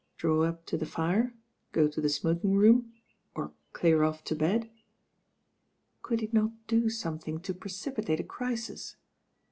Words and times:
Draw 0.17 0.45
up 0.45 0.65
to 0.65 0.77
the 0.79 0.87
fire, 0.87 1.35
go 1.73 1.87
to 1.87 2.01
the 2.01 2.09
smoking 2.09 2.55
room, 2.55 2.91
or 3.35 3.53
clear 3.71 4.01
off 4.01 4.23
to 4.23 4.35
bed? 4.35 4.67
Could 6.01 6.21
he 6.21 6.29
not 6.33 6.53
do 6.65 6.89
something 6.89 7.39
to 7.41 7.53
precipitate 7.53 8.19
a 8.19 8.23
crisis? 8.23 8.95